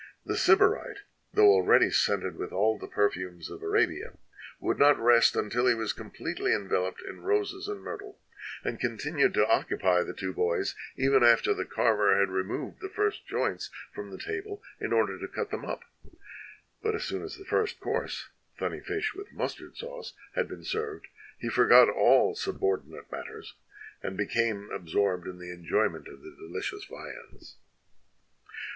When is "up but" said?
15.65-16.95